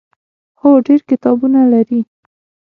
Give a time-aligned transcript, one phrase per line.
[0.59, 2.01] هو، ډیر کتابونه لري